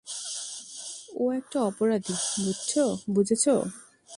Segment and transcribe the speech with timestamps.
[1.15, 2.15] ও একটা অপরাধী,
[3.09, 3.55] বুঝেছো?